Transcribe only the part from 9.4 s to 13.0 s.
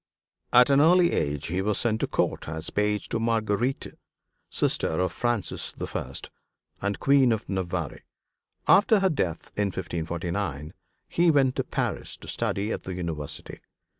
in 1549, he went to Paris to study at the